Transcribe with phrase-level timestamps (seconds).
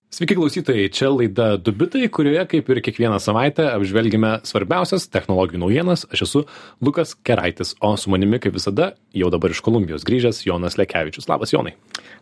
[0.10, 6.08] Sveiki klausytojai, čia laida Dubitai, kurioje kaip ir kiekvieną savaitę apžvelgime svarbiausias technologijų naujienas.
[6.10, 6.40] Aš esu
[6.82, 11.28] Lukas Keraitis, o su manimi kaip visada jau dabar iš Kolumbijos grįžęs Jonas Lekevičius.
[11.30, 11.76] Labas Jonai.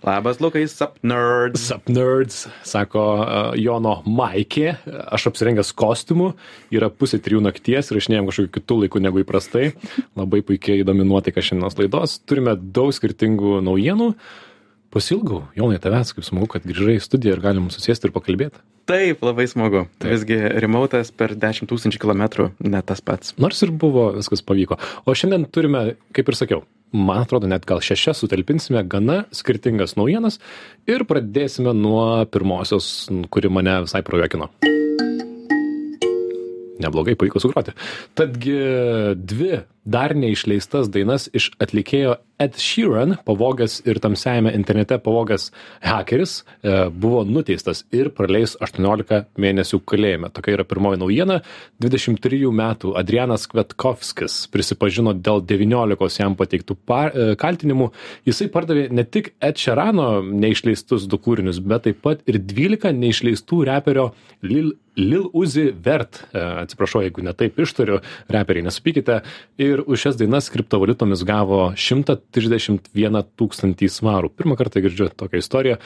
[0.04, 1.64] Labas Lukai, sup nerds.
[1.70, 4.74] Sup nerds, sako uh, Jono Maikė.
[5.08, 6.34] Aš apsirengęs kostiumu,
[6.76, 9.72] yra pusė trijų nakties ir išnėjom kažkokiu kitų laikų negu įprastai.
[10.20, 12.20] Labai puikiai įdomi nuotaika šiandienos laidos.
[12.28, 14.12] Turime daug skirtingų naujienų.
[14.94, 18.62] Pasilgau, Jonai, tavęs, kaip smagu, kad grįžai į studiją ir galim susėsti ir pakalbėti.
[18.88, 19.84] Taip, labai smagu.
[20.00, 20.14] Taip.
[20.14, 23.34] Visgi remotas per 10 tūkstančių kilometrų ne tas pats.
[23.36, 24.78] Nors ir buvo, viskas pavyko.
[25.04, 25.82] O šiandien turime,
[26.16, 26.64] kaip ir sakiau,
[26.96, 30.40] man atrodo, net gal šešias sutalpinsime gana skirtingas naujienas
[30.88, 34.48] ir pradėsime nuo pirmosios, kuri mane visai projokino.
[36.80, 37.76] Neblogai pavyko sugroti.
[38.16, 38.56] Tadgi
[39.20, 45.48] dvi dar neišleistas dainas iš atlikėjo Ed Sheeran, pavogęs ir tamsiajame internete pavogęs
[45.82, 50.30] hakeris, e, buvo nuteistas ir praleis 18 mėnesių kalėjime.
[50.36, 51.40] Tokia yra pirmoji naujiena.
[51.82, 57.90] 23 metų Adrianas Kvetkovskis prisipažino dėl 19 jam pateiktų e, kaltinimų.
[58.30, 63.66] Jisai pardavė ne tik Ed Sheerano neišleistus du kūrinius, bet taip pat ir 12 neišleistų
[63.72, 64.12] reperio
[64.46, 68.00] Lil Lil Uzi Vert, e, atsiprašau, jeigu netaip ištariu,
[68.34, 69.20] reperiai nesupykite,
[69.62, 74.32] ir už šias dainas kriptovaliutomis gavo 131 tūkstantį svarų.
[74.34, 75.78] Pirmą kartą girdžiu tokią istoriją.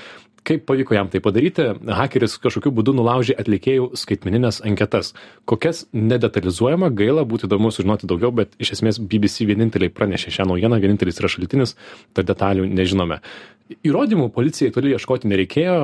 [0.48, 1.68] Kaip pavyko jam tai padaryti?
[1.86, 5.14] Hakeris kažkokiu būdu nulaužė atlikėjų skaitmeninės anketas.
[5.46, 10.82] Kokias nedetalizuojama, gaila būtų įdomu sužinoti daugiau, bet iš esmės BBC vieninteliai pranešė šią naujieną,
[10.82, 11.76] vienintelis yra šaltinis,
[12.18, 13.22] tad detalių nežinome
[13.86, 15.76] įrodymų policijai toli ieškoti nereikėjo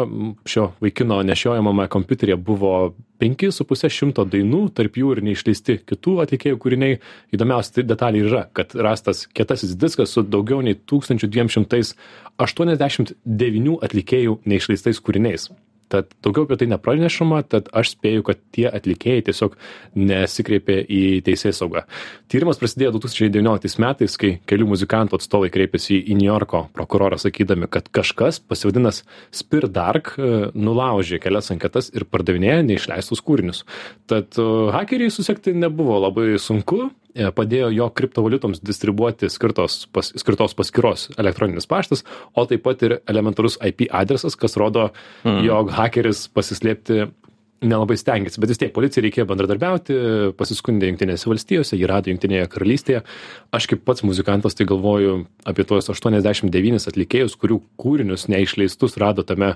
[0.50, 2.74] šio vaikino nešiojamame kompiuteryje buvo
[3.22, 7.00] penki su puse šimto dainų tarp jų ir neišleisti kitų atlikėjų kūriniai
[7.34, 11.96] įdomiausia tai detalė ir yra kad rastas kietasis diskas su daugiau nei tūkstančiu dviem šimtais
[12.44, 15.50] aštuoniasdešimt devynių atlikėjų neišleistais kūriniais.
[15.88, 19.54] Tad daugiau apie tai nepranešama tad aš spėju kad tie atlikėjai tiesiog
[19.96, 21.86] nesikreipė į teisėsaugą.
[22.32, 27.72] Tyrimas prasidėjo du tūkstančiai devynioliktais metais kai kelių muzikantų atstovai kreipėsi į niujorko prokurorą sakydami
[27.72, 33.64] kad kažkas pasivadinęs spir dark e, nulaužė kelias anketas ir pardavinėja neišleistus kūrinius.
[34.12, 41.08] Tad e, hakeriai susekti nebuvo labai sunku padėjo jo kriptovaliutoms distribuoti skirtos, pas, skirtos paskyros
[41.18, 42.04] elektroninis paštas,
[42.36, 44.92] o taip pat ir elementarus IP adresas, kas rodo,
[45.24, 45.40] mm.
[45.48, 47.08] jog hakeris pasislėpti
[47.58, 49.96] nelabai stengiasi, bet vis tiek policijai reikėjo bendradarbiauti,
[50.38, 53.00] pasiskundė Junktinėse valstijose, jį rado Junktinėje karalystėje.
[53.56, 59.56] Aš kaip pats muzikantas tai galvoju apie tuos 89 atlikėjus, kurių kūrinius neišleistus rado tame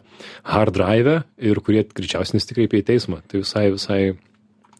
[0.50, 3.22] hard drive ir kurie greičiausiai nesikreipė į teismą.
[3.29, 4.01] Tai visai, visai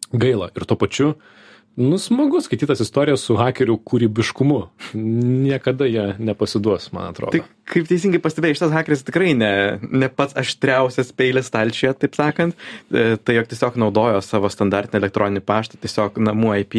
[0.10, 0.50] gaila.
[0.58, 1.38] Ir tuo pačiu uh,
[1.80, 4.60] nu smagu skaityt tas istorijas su hakerių kūrybiškumu.
[4.96, 7.38] Niekada jie nepasiduos man atrodo.
[7.38, 12.60] Tai kaip teisingai pastebėjai šitas hakeris tikrai ne ne pats aštriausias peilis stalčiuje taip sakant.
[12.92, 16.78] E, tai jog tiesiog naudojo savo standartinį elektroninį paštą tiesiog namų ip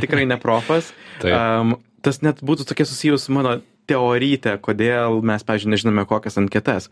[0.00, 0.92] tikrai ne profas
[1.24, 1.74] um,
[2.04, 3.58] tas net būtų tokia susijus su mano
[3.90, 6.88] teoryte kodėl mes pavyzdžiui nežinome kokias anketas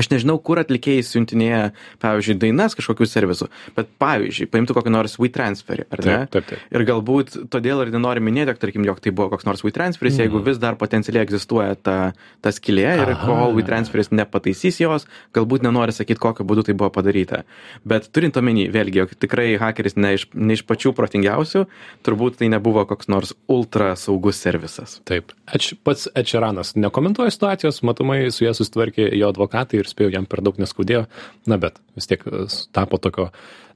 [0.00, 1.62] aš nežinau kur atlikėjai siuntinėja
[2.02, 6.18] pavyzdžiui dainas kažkokių servisų bet pavyzdžiui paimtų kokį nors WeTransferį ar ne?
[6.26, 6.66] Taip, taip, taip.
[6.74, 10.24] ir galbūt todėl ir nenori minėti tarkim jog tai buvo koks nors WeTransferis mm.
[10.24, 11.96] jeigu vis dar potencialiai egzistuoja ta
[12.40, 15.06] ta skylė ir kol WeTransferis nepataisys jos
[15.36, 17.42] galbūt nenori sakyt kokiu būdu tai buvo padaryta.
[17.86, 21.64] Bet turint omeny vėlgi jog tikrai hakeris ne iš ne iš pačių protingiausių
[22.06, 24.98] turbūt tai nebuvo koks nors ultra saugus servisas.
[25.08, 25.34] Taip.
[25.50, 30.42] Aš pats ečeranas nekomentuoja situacijos matomai su ja susitvarkė jo advokatai ir spėjau jam per
[30.46, 31.06] daug neskaudėjo,
[31.50, 33.30] na bet vis tiek e, tapo tokio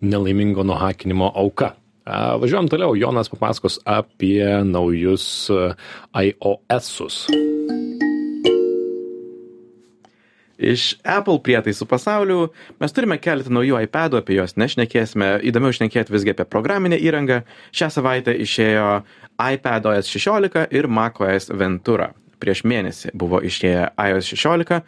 [0.05, 1.75] nelaimingo nuhakinimo auka.
[2.05, 5.71] Važiuojam toliau, Jonas papasakos apie naujus e,
[6.21, 7.25] iOS'us.
[10.65, 12.39] Iš Apple prietaisų pasaulių
[12.81, 17.43] mes turime keletą naujų iPadų, apie juos nešnekėsime, įdomiau šnekėti visgi apie programinę įrangą.
[17.75, 18.91] Šią savaitę išėjo
[19.35, 24.81] iPad OS 16 ir macOS Ventura prieš mėnesį buvo išėję iOS 16,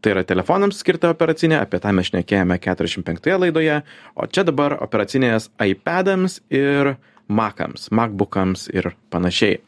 [0.00, 3.80] tai yra telefonams skirta operacinė, apie tą mes šnekėjome 45 laidoje,
[4.14, 6.96] o čia dabar operacinės iPadams ir
[7.32, 9.60] Macams, MacBookams ir panašiai.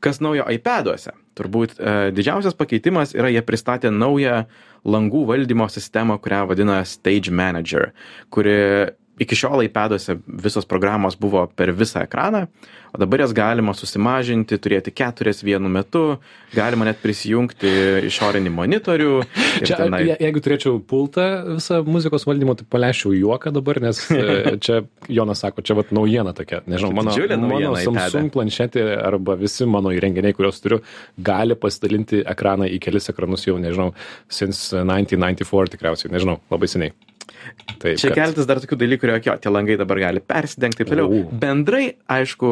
[0.00, 1.12] Kas naujo iPaduose?
[1.36, 4.44] Turbūt e, didžiausias pakeitimas yra, jie pristatė naują
[4.88, 7.90] langų valdymo sistemą, kurią vadina Stage Manager,
[8.32, 8.56] kuri
[9.20, 12.46] iki šiol iPad'uose visos programos buvo per visą ekraną,
[12.90, 16.16] o dabar jas galima susimažinti, turėti keturias vienu metu,
[16.56, 17.68] galima net prisijungti
[18.08, 19.10] išorinį monitorių.
[19.60, 24.56] Čia, tenai- je, jeigu turėčiau pultą visą muzikos valdymo, tai paleisčiau juoką dabar, nes e,
[24.64, 24.80] čia
[25.12, 26.62] Jonas sako, čia vat naujiena tokia.
[26.66, 27.76] Nežinau, mano, mano.
[28.00, 30.80] Samsung planšetė arba visi mano įrenginiai, kuriuos turiu,
[31.20, 33.92] gali pasidalinti ekraną į kelis ekranus jau, nežinau,
[34.32, 36.96] since 1994 tikriausiai, nežinau, labai seniai.
[37.80, 40.86] Tai Čia kad- keletas dar tokių dalykų, kurio jo, tie langai dabar gali persidengti ir
[40.86, 41.22] taip toliau.
[41.40, 42.50] Bendrai, aišku,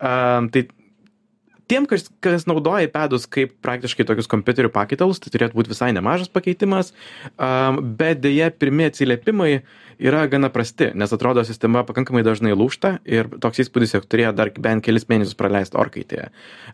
[0.00, 0.66] um, tai
[1.70, 6.30] tiem, kas, kas naudoja iPad'us kaip praktiškai tokius kompiuterių pakaitalus, tai turėtų būti visai nemažas
[6.32, 6.92] pakeitimas,
[7.36, 9.52] um, bet dėja pirmie atsiliepimai
[10.00, 14.52] yra gana prasti, nes atrodo sistema pakankamai dažnai lūšta ir toks įspūdis, jog turėjo dar
[14.58, 16.30] bent kelis mėnesius praleisti orkaitėje.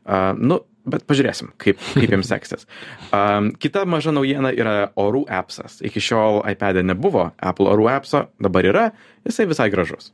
[0.06, 2.68] Uh, nu, bet pažiūrėsim, kaip, kaip jiems seksis.
[3.10, 5.80] Um, kita maža naujiena yra orų appsas.
[5.84, 8.86] Iki šiol iPad'e nebuvo Apple orų appso, dabar yra,
[9.26, 10.12] jisai visai gražus.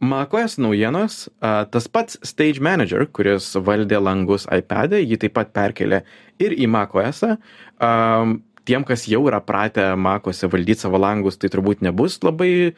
[0.00, 6.04] macOS naujienos, tas pats Stage Manager, kuris valdė langus iPad'e, jį taip pat perkelė
[6.38, 7.24] ir į macOS.
[7.24, 8.38] -ą.
[8.68, 12.74] Tiem, kas jau yra pratę Mac'ose valdyti savo langus, tai turbūt nebus labai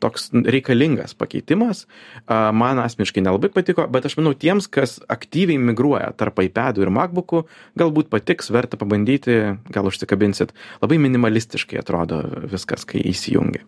[0.00, 1.86] toks reikalingas pakeitimas.
[2.28, 7.42] Man asmeniškai nelabai patiko, bet aš manau, tiems, kas aktyviai migruoja tarp iPad'ų ir MacBook'ų,
[7.80, 10.52] galbūt patiks, verta pabandyti, gal užsikabinsit.
[10.84, 12.20] Labai minimalistiškai atrodo
[12.52, 13.64] viskas, kai įsijungia.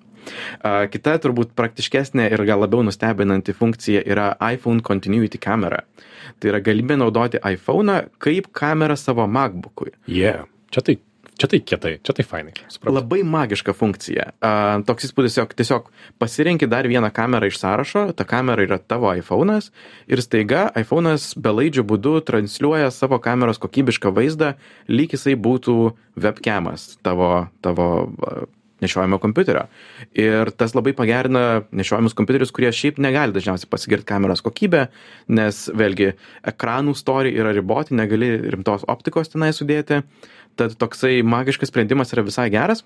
[0.62, 5.82] Kita turbūt praktiškesnė ir gal labiau nustebinanti funkcija yra iPhone Continuity Camera.
[6.38, 9.94] Tai yra galimybė naudoti iPhone'ą kaip kamerą savo MacBook'ui.
[10.06, 10.46] Yeah.
[10.72, 10.94] Čia tai,
[11.36, 12.54] čia tai kietai, čia tai fainai.
[12.70, 12.96] Supratau.
[13.00, 14.30] Labai magiška funkcija.
[14.40, 14.52] A,
[14.86, 15.90] Toks įspūdis, jog tiesiog
[16.22, 19.68] pasirenki dar vieną kamerą iš sąrašo, ta kamera yra tavo iPhone'as
[20.08, 24.54] ir staiga iPhone'as belaidžių būdu transliuoja savo kameros kokybišką vaizdą,
[24.88, 25.76] lyg jisai būtų
[26.16, 27.88] webcamas tavo, tavo
[28.24, 28.42] a,
[28.82, 29.66] nešiojamo kompiuterio.
[30.18, 34.86] Ir tas labai pagerina nešiojamus kompiuterius, kurie šiaip negali dažniausiai pasigirti kameros kokybę,
[35.32, 36.12] nes vėlgi
[36.52, 40.02] ekranų storiai yra riboti, negali rimtos optikos tenai sudėti.
[40.58, 42.84] Tad toksai magiškas sprendimas yra visai geras.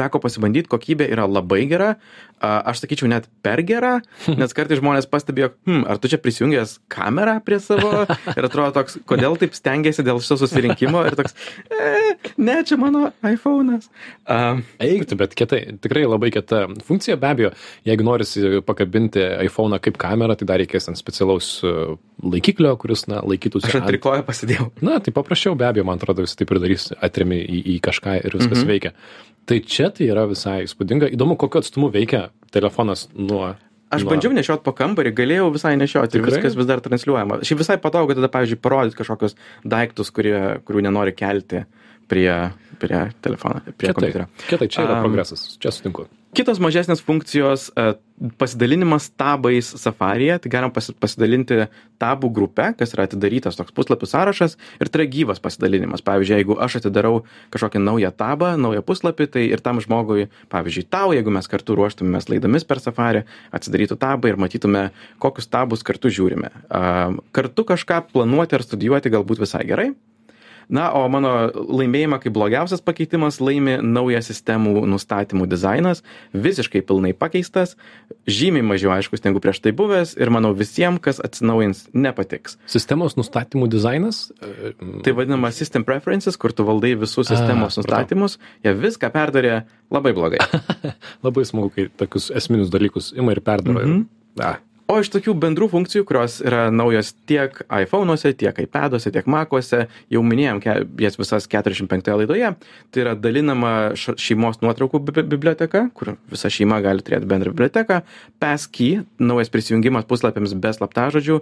[0.00, 1.94] Teko pasibandyti, kokybė yra labai gera,
[2.40, 3.98] aš sakyčiau net per gera,
[4.40, 8.98] nes kartais žmonės pastebėjo, hm, ar tu čia prisijungęs kamerą prie savo ir atrodo toks,
[9.08, 11.36] kodėl taip stengiasi dėl šito susirinkimo ir toks,
[11.68, 13.90] e, ne, čia mano iPhone'as.
[14.24, 17.52] Um, Eik, tu, bet kietai, tikrai labai kieta funkcija, be abejo,
[17.88, 21.74] jeigu norisi pakabinti iPhone'ą kaip kamerą, tai dar reikės ant specialaus e,
[22.24, 23.68] laikiklio, kuris, na, laikytųsi.
[23.68, 24.70] aš ant trikojo pasidėjau.
[24.86, 28.20] Na, tai paprasčiau, be abejo, man atrodo, visi taip ir darys, atremi į, į kažką
[28.22, 28.70] ir viskas mhm.
[28.70, 28.94] veikia.
[29.50, 31.08] Tai čia tai yra visai įspūdinga.
[31.16, 33.56] Įdomu, kokiu atstumu veikia telefonas nuo...
[33.90, 34.12] Aš nuo...
[34.12, 36.36] bandžiau nešiot po kambarį, galėjau visai nešioti ir Tikrai?
[36.36, 37.40] viskas vis dar transliuojama.
[37.42, 39.34] Šiaip visai patogu tada, pavyzdžiui, parodyti kažkokius
[39.66, 40.36] daiktus, kurie,
[40.68, 41.64] kurių nenori kelti
[42.10, 42.30] prie,
[42.82, 44.30] prie telefono, prie Kietai, kompiuterio.
[44.48, 46.08] kietai, čia yra Am, progresas, čia sutinku.
[46.30, 47.84] Kitos mažesnės funkcijos e,
[48.38, 51.64] pasidalinimas tabais Safari'e, tai galim pasi- pasidalinti
[51.98, 56.04] tabų grupę, kas yra atidarytas toks puslapių sąrašas ir tai yra gyvas pasidalinimas.
[56.06, 61.10] Pavyzdžiui, jeigu aš atidarau kažkokią naują tabą, naują puslapį, tai ir tam žmogui, pavyzdžiui, tau,
[61.18, 64.84] jeigu mes kartu ruoštumėmės laidomis per Safari, atsidarytų tabą ir matytume,
[65.18, 66.52] kokius tabus kartu žiūrime.
[67.34, 69.90] Kartu kažką planuoti ar studijuoti galbūt visai gerai.
[70.70, 77.74] Na, o mano laimėjimą kaip blogiausias pakeitimas laimi naujas sistemų nustatymų dizainas, visiškai pilnai pakeistas,
[78.30, 82.54] žymiai mažiau aiškus negu prieš tai buvęs ir manau visiems, kas atsinaujins, nepatiks.
[82.70, 84.22] Sistemos nustatymų dizainas.
[84.40, 84.72] e,
[85.02, 88.06] Tai vadinama System Preferences, kur tu valdai visus sistemos supratau.
[88.06, 90.38] nustatymus, jie viską perdarė labai blogai.
[91.26, 93.82] Labai smagu, kai tokius esminius dalykus ima ir perdaro.
[93.82, 94.06] Mhm.
[94.38, 94.54] Ir, a,
[94.90, 100.22] O iš tokių bendrų funkcijų, kurios yra naujos tiek iPhone'uose, tiek iPad'uose, tiek Mac'uose, jau
[100.26, 100.58] minėjom
[100.98, 102.48] jas visas 45 laidoje,
[102.90, 108.00] tai yra dalinama šeimos nuotraukų bi- biblioteka, kur visa šeima gali turėti bendrą biblioteką,
[108.42, 111.38] Passkey, naujas prisijungimas puslapiams be slaptažodžių,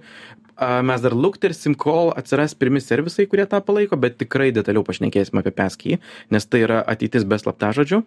[0.84, 5.56] mes dar luktersim, kol atsiras pirmi servisai, kurie tą palaiko, bet tikrai detaliau pašnekėsim apie
[5.56, 8.04] Passkey, nes tai yra ateitis be slaptažodžių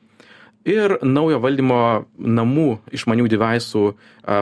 [0.68, 1.82] ir naujo valdymo
[2.18, 3.86] namų išmanių devaisų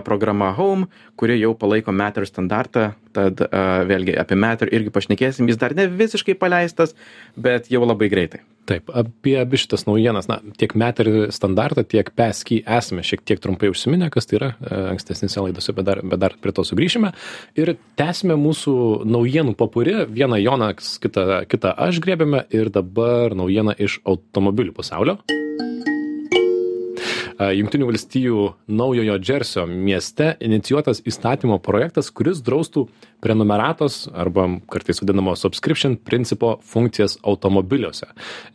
[0.05, 3.41] programa Home, kuri jau palaiko Matter standartą, tad
[3.89, 6.95] vėlgi apie Matter irgi pašnekėsim, jis dar ne visiškai paleistas,
[7.39, 8.43] bet jau labai greitai.
[8.69, 13.71] Taip, apie abi šitas naujienas, na, tiek Matter standartą, tiek Pesky esame šiek tiek trumpai
[13.71, 17.09] užsiminę, kas tai yra e, ankstesnėse laidose, bet dar, bet dar prie to sugrįšime.
[17.57, 18.75] Ir tęsime mūsų
[19.09, 20.03] naujienų papuri.
[20.13, 25.17] Vieną Jonas, kitą, kitą aš grėbėme ir dabar naujiena iš automobilių pasaulio.
[27.39, 32.89] Junktinių valstijų naujojo Džersio mieste inicijuotas įstatymo projektas, kuris draustų
[33.23, 38.09] prenumeratos arba kartais vadinamo subscription principo funkcijas automobiliuose.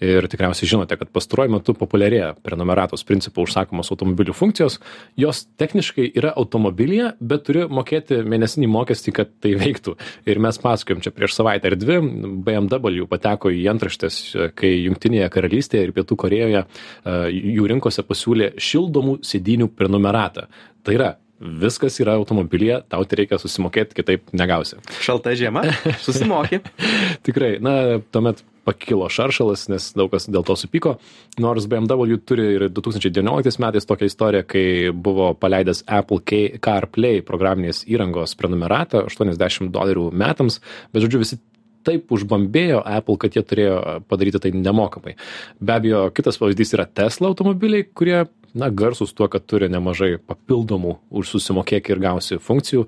[0.05, 4.79] Ir tikriausiai žinote, kad pastaruoju metu populiarėja prenumeratos principo užsakomos automobilių funkcijos.
[5.21, 9.97] Jos techniškai yra automobilyje, bet turi mokėti mėnesinį mokestį, kad tai veiktų.
[10.29, 12.01] Ir mes pasakojom čia prieš savaitę ar dvi,
[12.45, 14.21] BMW pateko į antraštės,
[14.57, 16.65] kai Junktinėje karalystėje ir Pietų Korejoje
[17.05, 20.49] jų rinkose pasiūlė šildomų sėdinių prenumeratą.
[20.85, 21.13] Tai yra
[21.45, 24.79] viskas yra automobilyje, tau tai reikia susimokėti, kitaip negausi.
[25.05, 25.65] Šalta žiema,
[26.05, 26.61] susimoki.
[27.27, 30.95] Tikrai, na, tuomet pakilo šaršalas, nes daug kas dėl to supyko.
[31.43, 36.23] Nors BMW turi ir 2019 metais tokią istoriją, kai buvo paleidęs Apple
[36.65, 40.63] CarPlay programinės įrangos prenumeratą 80 dolerių metams,
[40.95, 41.41] bet žodžiu visi
[41.87, 43.77] taip užbambėjo Apple, kad jie turėjo
[44.11, 45.19] padaryti tai nemokamai.
[45.61, 48.25] Be abejo, kitas pavyzdys yra Tesla automobiliai, kurie
[48.55, 52.85] na, garsus tuo, kad turi nemažai papildomų už susimokėk ir gausi funkcijų.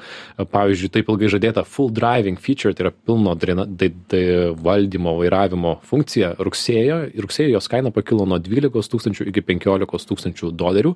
[0.53, 4.23] Pavyzdžiui, taip ilgai žadėta full driving feature, tai yra pilno drena, tai, tai
[4.63, 7.01] valdymo, vairavimo funkcija rugsėjo.
[7.27, 10.95] Rugsėjo jos kaina pakilo nuo 12 tūkstančių iki 15 tūkstančių dolerių.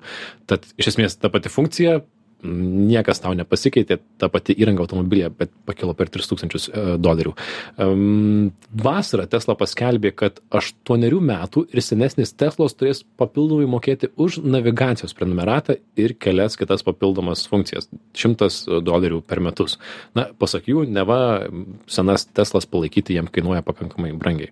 [0.51, 1.99] Tad iš esmės ta pati funkcija
[2.45, 7.35] niekas tau nepasikeitė, ta pati įranga automobilyje, bet pakilo per 3000 e, dolerių.
[8.85, 15.79] Vasarą Tesla paskelbė, kad 8 metų ir senesnis Teslos turės papildomai mokėti už navigacijos prenumeratą
[16.01, 17.91] ir kelias kitas papildomas funkcijas-
[18.23, 19.79] 100 dolerių per metus.
[20.15, 21.47] Na, pasak jų, neva
[21.87, 24.51] senas Teslas palaikyti jiem kainuoja pakankamai brangiai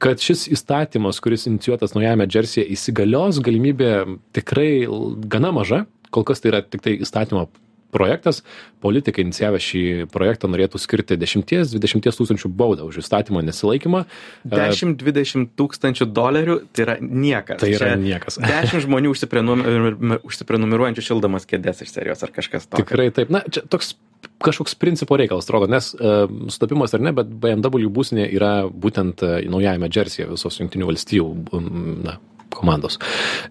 [0.00, 3.90] kad šis įstatymas, kuris inicijuotas naujame Džersėje, įsigalios galimybė
[4.36, 4.86] tikrai
[5.28, 7.48] gana maža, kol kas tai yra tiktai įstatymo
[7.90, 8.42] projektas
[8.80, 14.04] politikai inicijavę šį projektą norėtų skirti 10-20 tūkstančių baudą už įstatymo nesilaikymą.
[14.48, 17.60] 10-20 tūkstančių dolerių tai yra niekas.
[17.62, 18.38] Tai yra Čia niekas.
[18.52, 22.86] 10 žmonių užsiprenumeruojančių šildamas kėdės iš serijos ar kažkas tokio.
[22.86, 23.34] Tikrai taip.
[23.34, 23.96] Na, čia toks
[24.40, 29.38] kažkoks principo reikalas atrodo, nes uh, sutapimas ar ne, bet BMW būsinė yra būtent uh,
[29.52, 31.70] naujajame Džersėje visos jungtinių valstijų um,
[32.04, 32.16] na,
[32.60, 32.98] komandos.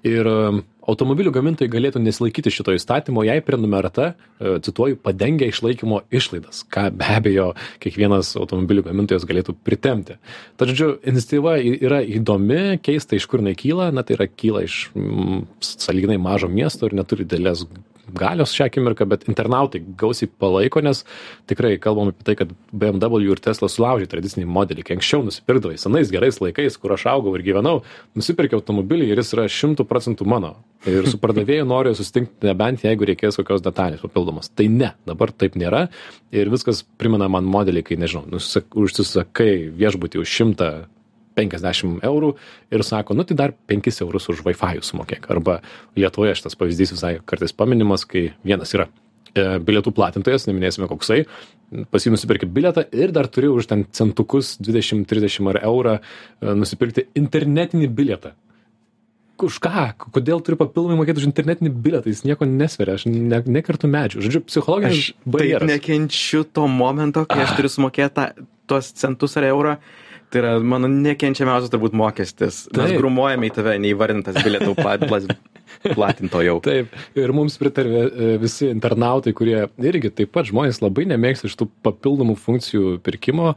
[0.07, 6.63] Ir um, automobilių gamintojai galėtų nesilaikyti šito įstatymo, jei prenumerata, uh, cituoju, padengia išlaikymo išlaidas,
[6.71, 7.49] ką be abejo
[7.83, 10.19] kiekvienas automobilių gamintojas galėtų pritemti.
[10.61, 15.45] Žodžiu, iniciatyva yra įdomi, keista, iš kur jinai kyla, na tai yra kyla iš mm,
[15.65, 17.65] saliginai mažo miesto ir neturi dėlės
[18.15, 21.03] galios šią akimirką, bet internautai gausiai palaiko, nes
[21.49, 26.11] tikrai kalbam apie tai, kad BMW ir Tesla sulaužė tradicinį modelį, kai anksčiau nusipirkdavai senais
[26.13, 27.79] gerais laikais, kur aš augau ir gyvenau,
[28.17, 30.55] nusipirkiau automobilį ir jis yra šimtų procentų mano.
[30.87, 34.51] Ir su pardavėju noriu susitikti nebent jeigu reikės kokios detalės papildomos.
[34.55, 35.87] Tai ne, dabar taip nėra
[36.31, 38.39] ir viskas primena man modelį, kai, nežinau,
[38.79, 40.71] užsisakai viešbutį už šimtą
[41.39, 42.33] 50 eurų
[42.75, 45.29] ir sako, nu tai dar 5 eurus už Wi-Fi sumokėk.
[45.33, 45.59] Arba
[45.97, 48.89] Lietuvoje šitas pavyzdys visai kartais paminimas, kai vienas yra
[49.33, 51.23] e, bilietų platintojas, neminėsime koksai,
[51.93, 57.09] pas jį nusipirki bilietą ir dar turi už ten centukus 20-30 ar eurą e, nusipirkti
[57.19, 58.35] internetinį bilietą.
[59.39, 59.85] Už ką?
[60.11, 62.11] Kodėl turiu papildomai mokėti už internetinį bilietą?
[62.11, 64.25] Jis nieko nesveria, aš ne, nekartu medžių.
[64.25, 65.63] Žodžiu, psichologinis barjeras.
[65.63, 68.27] Aš nekenčiu to momento, kai aš turiu sumokėti
[68.69, 69.77] tuos centus ar eurą
[70.29, 72.63] Tai yra mano nekenčiamiausias turbūt mokestis.
[72.69, 72.83] Taip.
[72.83, 74.75] Mes grumuojame į tave neįvardintas bilietų
[75.97, 76.59] platintojau.
[76.65, 81.57] Taip, ir mums pritarė e, visi internautai, kurie irgi taip pat žmonės labai nemėgsta iš
[81.59, 83.55] tų papildomų funkcijų pirkimo.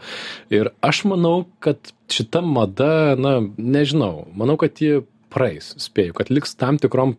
[0.52, 5.02] Ir aš manau, kad šita mada, na, nežinau, manau, kad ji
[5.32, 7.16] praeis, spėju, kad liks tam tikrom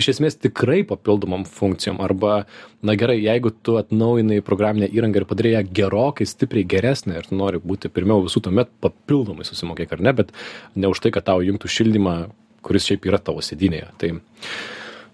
[0.00, 2.44] iš esmės tikrai papildomom funkcijom arba
[2.84, 7.38] na gerai jeigu tu atnaujinai programinę įrangą ir padarei ją gerokai stipriai geresnę ir tu
[7.38, 10.32] nori būti pirmiau visų tuomet papildomai susimokėk ar ne bet
[10.74, 12.16] ne už tai kad tau įjungtų šildymą
[12.64, 14.16] kuris šiaip yra tavo sėdynėje tai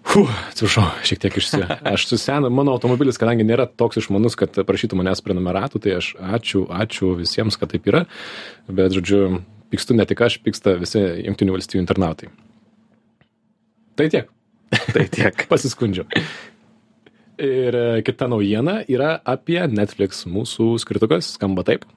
[0.01, 1.59] Fuh, atsiprašau, šiek tiek išsi.
[1.93, 6.63] Aš susenu, mano automobilis, kadangi nėra toks išmanus, kad prašytų manęs prenumeratų, tai aš ačiū,
[6.73, 8.01] ačiū visiems, kad taip yra.
[8.65, 12.31] Bet, žodžiu, pykstu ne tik aš, pyksta visi jungtinių valstybių internautai.
[13.93, 14.33] Tai tiek.
[14.95, 15.45] Tai tiek.
[15.51, 16.07] Pasiskundžiu.
[17.41, 20.25] Ir e, kita naujiena yra apie Netflix.
[20.29, 21.87] Mūsų skritukas skamba taip.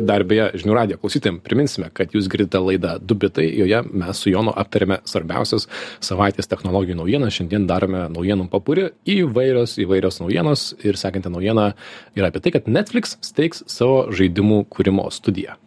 [0.00, 4.54] Dar beje, žinių radio klausytėm priminsime, kad jūs girdite laidą Dubitai, joje mes su Jonu
[4.62, 5.66] aptarėme svarbiausias
[6.04, 7.34] savaitės technologijų naujienas.
[7.36, 8.86] Šiandien darome naujienų papurį
[9.18, 11.72] įvairios, įvairios naujienos ir sekanti naujiena
[12.16, 15.59] yra apie tai, kad Netflix steigs savo žaidimų kūrimo studiją.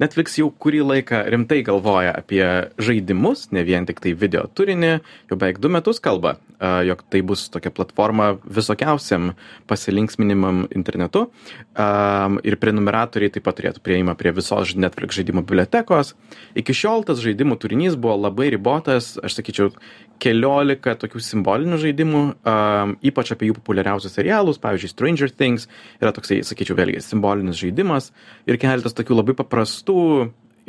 [0.00, 2.44] Netflix jau kurį laiką rimtai galvoja apie
[2.80, 4.92] žaidimus, ne vien tik tai video turinį,
[5.28, 9.34] jau beveik du metus kalba, a, jog tai bus tokia platforma visokiausiam
[9.68, 11.26] pasilinksminimam internetu
[11.74, 16.14] a, ir prenumeratoriai taip pat turėtų prieimą prie visos Netflix žaidimų bibliotekos.
[16.56, 19.74] Iki šiol tas žaidimų turinys buvo labai ribotas, aš sakyčiau,
[20.20, 25.66] keliolika tokių simbolinių žaidimų, um, ypač apie jų populiariausius serialus, pavyzdžiui, Stranger Things
[26.02, 28.10] yra toksai, sakyčiau, vėlgi simbolinis žaidimas
[28.48, 30.04] ir keletas tokių labai paprastų,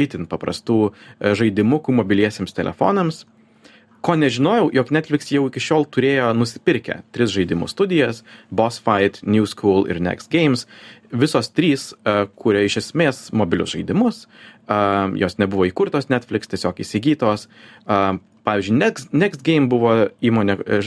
[0.02, 3.26] itin paprastų e, žaidimukų mobiliesiems telefonams.
[4.02, 8.24] Ko nežinojau, jog Netflix jau iki šiol turėjo nusipirkę tris žaidimų studijas-
[8.58, 10.66] Boss Fight, New School ir Next Games.
[11.12, 17.46] Visos trys uh, kūrė iš esmės mobilius žaidimus, uh, jos nebuvo įkurtos Netflix, tiesiog įsigytos.
[17.86, 18.18] Uh,
[18.48, 20.82] pavyzdžiui, Next, Next Game buvo įmonė e,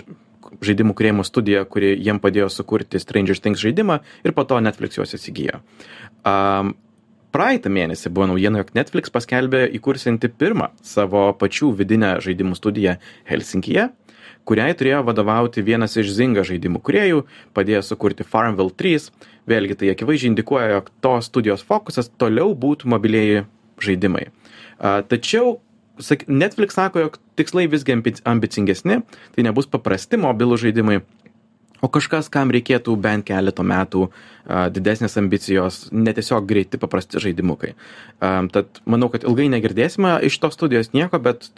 [0.64, 5.14] žaidimų kūrėjimo studija, kuri jiem padėjo sukurti Stranger Things žaidimą ir po to Netflix juos
[5.16, 5.60] įsigijo.
[6.26, 6.74] Um,
[7.34, 12.96] praeitą mėnesį buvo naujiena, jog Netflix paskelbė įkursinti pirmą savo pačių vidinę žaidimų studiją
[13.30, 13.88] Helsinkije,
[14.48, 17.24] kuriai turėjo vadovauti vienas iš Zinga žaidimų kuriejų,
[17.56, 19.10] padėjo sukurti Farmville 3.
[19.50, 23.44] Vėlgi tai akivaizdžiai indikuoja, jog tos studijos fokusas toliau būtų mobilieji
[23.82, 24.28] žaidimai.
[24.80, 25.58] Tačiau
[25.98, 29.02] sak- Netflix sako, jog tikslai visgi ambi- ambicingesni,
[29.34, 31.00] tai nebus paprasti mobilų žaidimai,
[31.84, 34.08] o kažkas, kam reikėtų bent keleto metų
[34.46, 37.74] a, didesnės ambicijos, ne tiesiog greiti paprasti žaidimukai.
[38.20, 41.50] A, Tad manau, kad ilgai negirdėsime iš tos studijos nieko, bet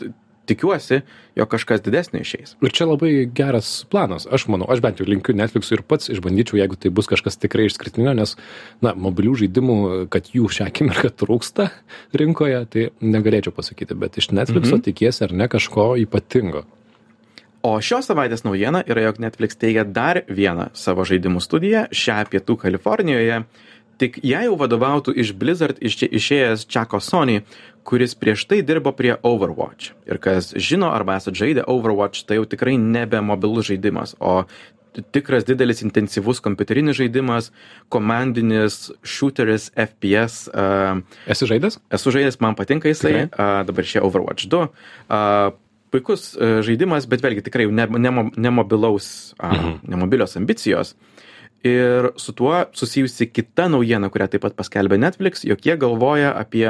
[0.48, 1.00] tikiuosi,
[1.38, 2.54] jog kažkas didesnio išeis.
[2.64, 4.28] Ir čia labai geras planas.
[4.30, 7.68] Aš manau, aš bent jau linkiu Netflixui ir pats išbandyčiau, jeigu tai bus kažkas tikrai
[7.70, 8.36] išskirtinio, nes,
[8.84, 9.78] na, mobilių žaidimų,
[10.12, 11.70] kad jų šią akimirką trūksta
[12.16, 14.86] rinkoje, tai negalėčiau pasakyti, bet iš Netflixo mhm.
[14.88, 16.66] tikiesi ar ne kažko ypatingo.
[17.66, 22.54] O šios savaitės naujiena yra, jog Netflix teigia dar vieną savo žaidimų studiją, šią pietų
[22.62, 23.40] Kalifornijoje.
[23.96, 27.40] Tik jai jau vadovautų iš Blizzard iš čia išėjęs Čako Sony,
[27.86, 29.92] kuris prieš tai dirbo prie Overwatch.
[30.10, 34.44] Ir kas žino arba esate žaidę Overwatch, tai jau tikrai nebe mobilus žaidimas, o
[35.12, 37.50] tikras didelis intensyvus kompiuterinis žaidimas,
[37.92, 40.48] komandinis shooteris FPS.
[40.52, 41.78] Uh, Esi žaidęs?
[41.92, 44.68] esu žaidęs, man patinka jisai, a, dabar šie Overwatch 2.
[45.08, 45.20] A,
[45.92, 49.76] puikus žaidimas, bet vėlgi tikrai ne, nemo, nemobilaus, a, Mhm.
[49.88, 50.94] nemobilios ambicijos.
[51.66, 56.66] Ir su tuo susijusi kita naujiena, kurią taip pat paskelbė Netflix, jog jie galvoja apie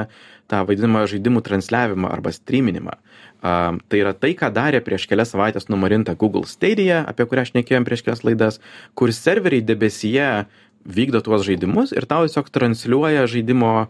[0.50, 2.94] tą vadinamą žaidimų transliavimą arba streaminimą.
[3.42, 7.52] A, tai yra tai, ką darė prieš kelias savaitės numarinta Google Stadia, apie kurią aš
[7.58, 8.60] nekėjom prieš kelias laidas,
[8.94, 10.30] kur serveriai debesyje
[10.86, 13.88] vykdo tuos žaidimus ir tau tiesiog transliuoja žaidimo e,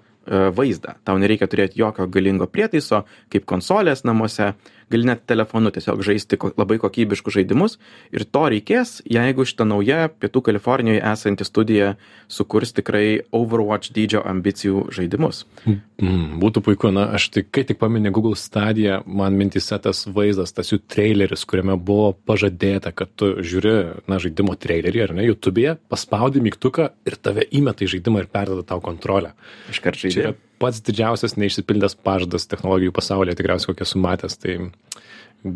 [0.57, 0.97] vaizdą.
[1.05, 4.55] Tau nereikia turėti jokio galingo prietaiso, kaip konsolės namuose,
[4.91, 7.77] gali net telefonu tiesiog žaisti labai kokybiškus žaidimus
[8.15, 11.95] ir to reikės, jeigu šita nauja Pietų Kalifornijoje esanti studija
[12.31, 15.45] sukurs tikrai Overwatch dydžio ambicijų žaidimus.
[15.67, 20.55] Mm, būtų puiku, na, aš tik, kai tik paminė Google Stadia, man mintise tas vaizdas,
[20.55, 23.77] tas jų traileris, kuriame buvo pažadėta, kad tu žiūri,
[24.11, 28.67] na, žaidimo trailerį, ar ne, YouTube'e, paspaudi mygtuką ir tave įmeta į žaidimą ir perdada
[28.67, 29.35] tau kontrolę.
[29.73, 30.27] Iškart Čia žaidė.
[30.27, 34.39] yra pats didžiausias neišsipildęs pažadas technologijų pasaulyje, tikriausiai kokią esu matęs.
[34.43, 34.57] Tai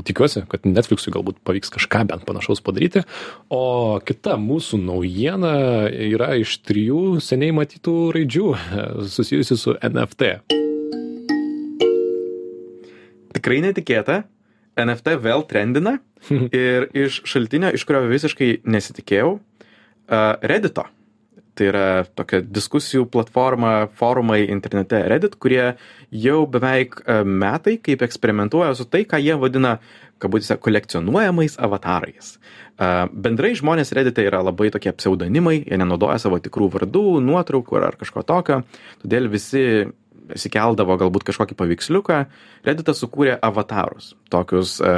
[0.06, 3.02] tikiuosi, kad Netflixui galbūt pavyks kažką bent panašaus padaryti.
[3.52, 5.54] O kita mūsų naujiena
[5.90, 8.50] yra iš trijų seniai matytų raidžių
[9.16, 10.34] susijusi su NFT.
[13.36, 14.22] Tikrai netikėta.
[14.80, 15.98] NFT vėl trendina
[16.56, 19.38] ir iš šaltinio, iš kurio visiškai nesitikėjau,
[20.42, 20.86] Reddito.
[21.61, 25.75] Tai yra tokia diskusijų platforma, forumai internete Reddit, kurie
[26.09, 29.75] jau beveik e, metai kaip eksperimentuoja su tai, ką jie vadina,
[30.25, 32.31] kabutėse, kolekcionuojamais avatarais.
[32.33, 38.01] E, Bendrai žmonės Reddite yra labai tokie pseudonimai, jie nenaudoja savo tikrų vardų, nuotraukų ar
[38.01, 38.62] kažko tokio,
[39.05, 39.66] todėl visi
[40.37, 42.19] įsikeldavo galbūt kažkokį paveiksliuką,
[42.66, 44.95] Redditas sukūrė avatarus, tokius e,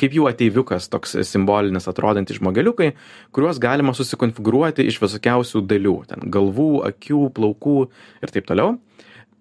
[0.00, 2.92] kaip jų ateiviukas, toks simbolinis atrodantys žmogeliukai,
[3.34, 7.78] kuriuos galima susikonfigūruoti iš visokiausių dalių, ten galvų, akių, plaukų
[8.24, 8.76] ir taip toliau.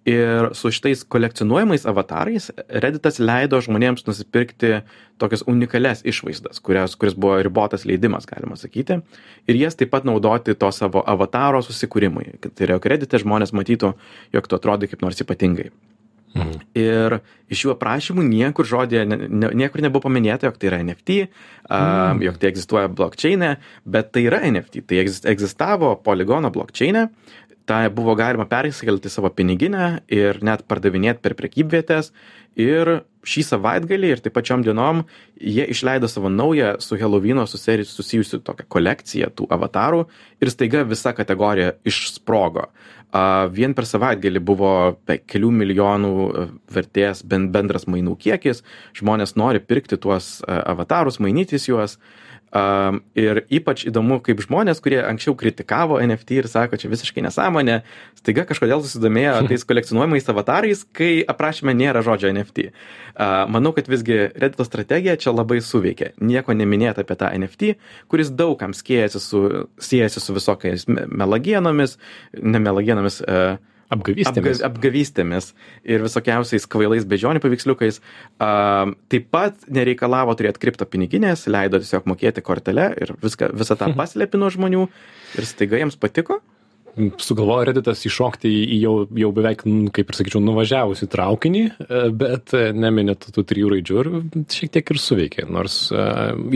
[0.04, 4.82] Ir su šitais kolekcionuojamais avatarais Redditas leido žmonėms nusipirkti
[5.22, 9.00] tokias unikalias išvaizdas, kurias, kuris buvo ribotas leidimas, galima sakyti,
[9.48, 12.34] ir jas taip pat naudoti to savo avataro susikūrimui.
[12.44, 13.94] Kad Tai yra, jog Reddite žmonės matytų,
[14.36, 15.72] jog tu atrodai kaip nors ypatingai.
[16.34, 16.62] Mhm.
[16.78, 17.20] Ir
[17.54, 21.18] iš jų aprašymų niekur žodė, ne, niekur nebuvo paminėta, jog tai yra NFT,
[21.70, 23.52] um, jog tai egzistuoja blockchain'e,
[23.86, 27.08] bet tai yra NFT, tai egzist- egzistavo poligono blockchain'e,
[27.70, 32.12] tą buvo galima persikelti į savo piniginę ir net pardavinėti per prekybvietės.
[32.60, 35.04] Ir šį savaitgalį ir taip pačiom dienom
[35.42, 40.04] jie išleido savo naują su Helovino susijusiu tokią kolekciją tų avatarų
[40.44, 42.70] ir staiga visa kategorija išsprogo.
[43.54, 48.64] vien per savaitgalį buvo kelių milijonų a, vertės ben- bendras mainų kiekis,
[48.98, 52.00] žmonės nori pirkti tuos a, avatarus, mainytis juos.
[52.54, 57.80] Um, ir ypač įdomu, kaip žmonės, kurie anksčiau kritikavo NFT ir sako, čia visiškai nesąmonė,
[58.20, 62.68] staiga kažkodėl susidomėjo tais kolekcionuojamais avatarais, kai aprašyme nėra žodžio NFT.
[62.70, 66.12] Uh, manau, kad visgi Reddito strategija čia labai suveikė.
[66.22, 67.74] Nieko neminėta apie tą NFT,
[68.14, 69.44] kuris daugam siejasi su,
[69.82, 71.98] siejasi su visokiais me- melagienomis,
[72.38, 73.58] ne melagienomis, uh,
[73.94, 74.60] Apgavystėmis.
[74.60, 75.50] Apga, apgavystėmis
[75.88, 78.00] ir visokiausiais kvailais bežionių paveiksliukais.
[78.42, 83.92] Um, taip pat nereikalavo turėti kripto piniginės, leido tiesiog mokėti kortelę ir viską, visą tą
[84.00, 84.88] paslėpė nuo žmonių
[85.38, 86.42] ir staiga jiems patiko.
[86.94, 89.64] Sugalvojo Redditas įšokti į jau, jau beveik,
[89.96, 94.10] kaip ir sakyčiau, nuvažiavusi traukinį, e, bet e, neminėt tų trijų raidžių ir
[94.54, 95.46] šiek tiek ir suveikė.
[95.50, 96.06] Nors e,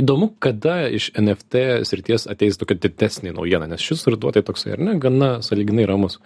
[0.04, 4.97] įdomu, kada iš NFT srities ateis tokia didesnė naujiena, nes šis rduotai toksai, ar ne,
[5.02, 6.19] gana saliginai ramus.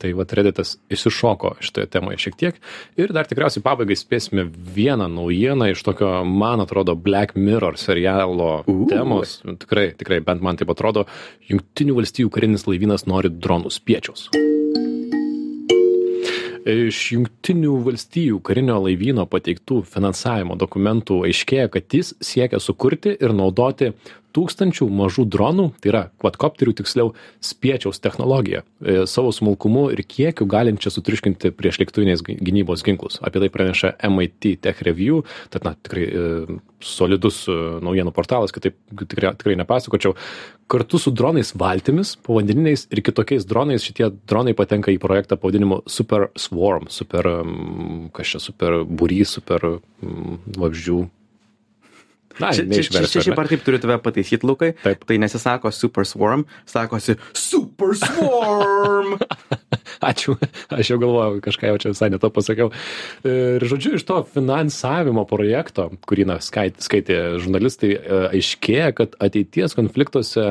[0.00, 2.58] Tai va, Redditas įsišoko šitoje temoje šiek tiek.
[3.00, 8.78] Ir dar tikriausiai pabaigai spėsime vieną naujieną iš tokio, man atrodo, Black Mirror serialo U.
[8.90, 9.40] temos.
[9.64, 11.08] Tikrai, tikrai, bent man taip atrodo,
[11.48, 14.28] Junktinių valstybių karinis laivynas nori dronų spiečiaus.
[16.68, 23.94] Iš Junktinių valstijų karinio laivyno pateiktų finansavimo dokumentų aiškėja, kad jis siekia sukurti ir naudoti
[24.36, 27.12] tūkstančių mažų dronų, tai yra kvadkopterių tiksliau,
[27.44, 33.18] spiečiaus technologiją e, savo smulkumu ir kiekiu galinčią sutriškinti prieš lėktuvinės gy- gynybos ginklus.
[33.24, 38.76] Apie tai praneša MIT Tech Review, tad na, tikrai e, solidus e, naujienų portalas, kitaip
[39.00, 40.14] tikrai, tikrai nepasakočiau.
[40.68, 46.26] Kartu su dronais valtimis, povandeniniais ir kitokiais dronais šitie dronai patenka į projektą pavadinimu Super
[46.36, 50.98] Swarm, super, mm, kas čia, super būrys, super mm, vabzdžių.
[52.38, 54.72] Na, Čia, čia, čia, čia šiaip ar taip turiu tave pataisyti, Lukai.
[54.84, 55.02] Taip.
[55.08, 59.16] Tai nesisako Super Swarm, sakosi Super Swarm.
[60.08, 60.36] Ačiū.
[60.70, 62.70] Aš jau galvojau, kažką jau čia visai neto pasakiau.
[63.26, 69.74] Ir žodžiu, iš to finansavimo projekto, kurį na, skait- skaitė žurnalistai, e, aiškėja, kad ateities
[69.78, 70.44] konfliktuose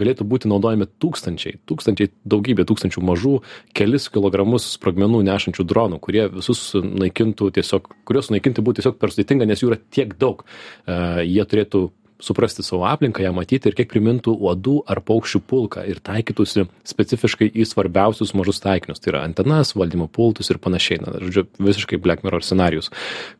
[0.00, 3.34] galėtų būti naudojami tūkstančiai, tūkstančiai, daugybė tūkstančių mažų,
[3.76, 9.48] kelis kilogramus sprogmenų nešančių dronų, kurie visus naikintų tiesiog, kuriuos naikinti būtų tiesiog per sudėtinga,
[9.48, 10.44] nes jų yra tiek daug.
[10.84, 11.88] E, Jie turėtų
[12.20, 17.50] suprasti savo aplinką, ją matyti ir kiek primintų uodų ar paukščių pulką ir taikytųsi specifiškai
[17.50, 21.00] į svarbiausius mažus taikinius, tai yra antenas, valdymo pultus ir panašiai.
[21.04, 22.90] Na, žodžiu, visiškai Black Mirror scenarius.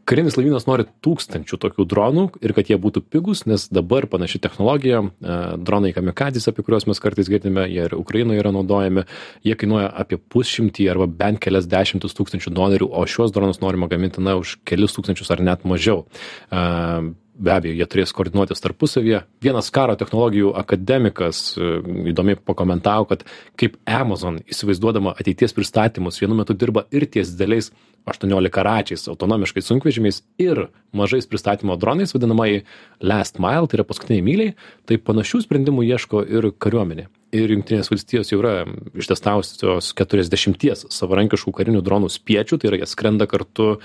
[0.08, 5.02] Karinis laivynas nori tūkstančių tokių dronų ir kad jie būtų pigus, nes dabar panaši technologija,
[5.04, 9.06] e, dronai kamikadzis, apie kuriuos mes kartais girdime, jie ir Ukrainoje yra naudojami,
[9.46, 14.22] jie kainuoja apie pusšimtį arba bent kelias dešimtus tūkstančių dolerių, o šiuos dronus norima gaminti
[14.24, 16.06] na už kelis tūkstančius ar net mažiau.
[16.50, 19.22] E, be abejo, jie turės koordinuotis tarpusavyje.
[19.44, 21.70] Vienas karo technologijų akademikas e,
[22.12, 23.24] įdomiai pakomentavo, kad
[23.60, 27.70] kaip Amazon įsivaizduodama ateities pristatymus vienu metu dirba ir ties dideliais
[28.08, 32.62] 18 račiais, autonomiškais sunkvežimiais ir mažais pristatymo dronais, vadinamai
[33.00, 34.54] last mile, tai yra paskutiniai myliai,
[34.88, 37.08] tai panašių sprendimų ieško ir kariuomenė.
[37.36, 38.54] Ir Junktinės valstijos jau yra
[38.98, 43.76] ištestavusios 40 savarankiškų karinių dronų spiečių, tai yra jie skrenda kartu,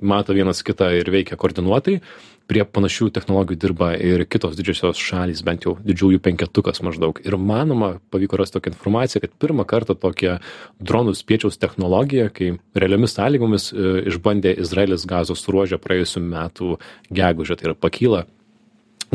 [0.00, 1.98] mato vienas kitą ir veikia koordinuotai.
[2.50, 7.22] Prie panašių technologijų dirba ir kitos didžiosios šalys, bent jau didžiųjų penketukas maždaug.
[7.24, 10.36] Ir manoma, pavyko rasti tokią informaciją, kad pirmą kartą tokią
[10.76, 16.76] dronų spiečiaus technologiją, kai realiomis sąlygomis e, išbandė Izraelis gazos ruožę praėjusiu metu
[17.08, 18.26] gegužę, tai yra pakyla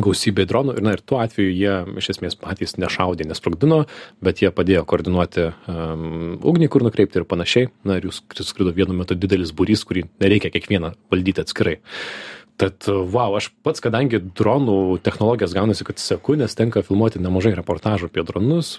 [0.04, 3.84] gausybė dronų ir, na, ir tuo atveju jie iš esmės patys nešaudė, nesprogdino,
[4.24, 7.70] bet jie padėjo koordinuoti um, ugnį, kur nukreipti ir panašiai.
[7.88, 11.80] Na, ir jūs skrido vienu metu didelis būrys, kurį nereikia kiekvieną valdyti atskirai.
[12.60, 18.10] Tad, wow, aš pats, kadangi dronų technologijas gaunasi, kad seku, nes tenka filmuoti nemažai reportažų
[18.10, 18.74] apie dronus.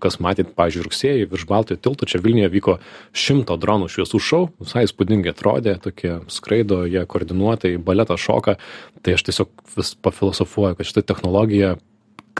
[0.00, 2.78] Kas matėt, pažiūrėjau, rugsėjai virš Baltojo tilto, čia Vilniuje vyko
[3.12, 8.56] šimto dronų šviesų šou, visai spūdingai atrodė, tokie skraido, jie koordinuotai, baletą šoka.
[9.04, 11.74] Tai aš tiesiog vis pafilosofuoju, kad šitą technologiją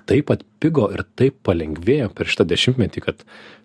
[0.08, 3.20] taip atpigo ir taip palengvėjo per šitą dešimtmetį, kad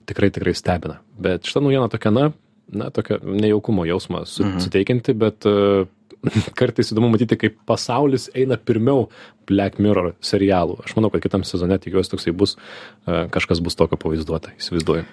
[0.09, 0.99] tikrai tikrai stebina.
[1.15, 2.27] Bet šitą naujieną tokia, na,
[2.67, 4.59] na tokia nejaukumo jausmą mhm.
[4.67, 5.87] suteikianti, bet uh,
[6.59, 9.07] kartais įdomu matyti, kaip pasaulis eina pirmiau
[9.49, 10.79] Black Mirror serialų.
[10.85, 15.07] Aš manau, kad kitam sezone tikiuosi toksai bus, uh, kažkas bus tokio pavaizduota, įsivaizduoju.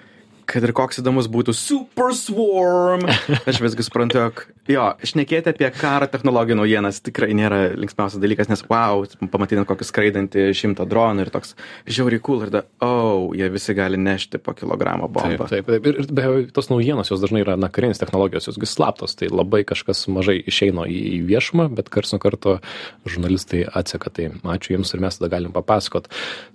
[0.49, 3.05] Kad ir koks įdomus būtų Super Swarm.
[3.49, 8.63] Aš visgi suprantu, jog jo, šnekėti apie karo technologijų naujienas tikrai nėra linksmiausias dalykas, nes
[8.69, 11.55] wow, pamatytum kokį skraidantį šimtą dronų ir toks
[11.89, 15.49] žiauriai cool ir da, oh, jie visi gali nešti po kilogramą bombą.
[15.51, 18.59] Taip, taip, ir, ir be abejo, tos naujienos, jos dažnai yra, na, karinės technologijos, jos
[18.61, 22.59] vis slaptos, tai labai kažkas mažai išeina į, į viešumą, bet kars nuo karto
[23.07, 26.09] žurnalistai atseka, tai ačiū jiems ir mes tada galim papasakot.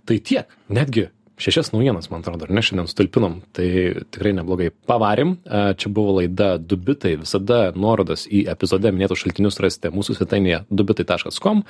[0.08, 3.68] Tai tiek, netgi šešias naujienas, man atrodo, ar ne šiandien stulpinom, tai
[4.14, 5.36] tikrai neblogai pavarim.
[5.44, 11.64] Čia buvo laida Dubitai, visada nuorodas į epizode minėtus šaltinius rasite mūsų svetainėje dubitai.com.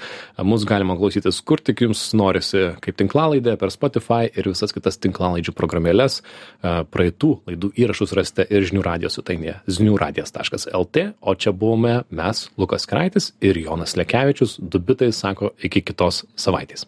[0.52, 5.56] Mūsų galima klausytis kur tik jums norisi, kaip tinklalaidė per Spotify ir visas kitas tinklalaidžių
[5.56, 6.20] programėlės.
[6.62, 13.32] Praeitų laidų įrašus rasite ir žinių radijos svetainėje ziniuradijas.lt, o čia buvome mes, Lukas Kraitis
[13.40, 14.58] ir Jonas Lekevičius.
[14.60, 16.84] Dubitai sako iki kitos savaitės.